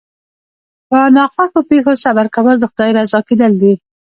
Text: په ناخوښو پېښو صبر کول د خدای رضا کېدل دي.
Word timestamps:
په 0.89 0.99
ناخوښو 1.15 1.59
پېښو 1.69 1.93
صبر 2.03 2.25
کول 2.35 2.55
د 2.59 2.65
خدای 2.71 2.91
رضا 2.97 3.19
کېدل 3.27 3.53
دي. 3.61 3.73